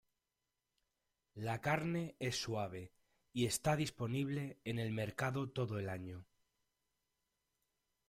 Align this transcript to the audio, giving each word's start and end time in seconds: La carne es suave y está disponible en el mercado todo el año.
La 1.47 1.59
carne 1.61 2.15
es 2.17 2.41
suave 2.41 2.91
y 3.33 3.45
está 3.45 3.75
disponible 3.75 4.57
en 4.63 4.79
el 4.79 4.91
mercado 4.91 5.47
todo 5.51 5.77
el 5.77 5.89
año. 5.89 6.25